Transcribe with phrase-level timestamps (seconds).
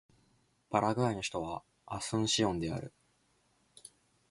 [0.71, 2.91] パラグアイの首都はアスンシオンである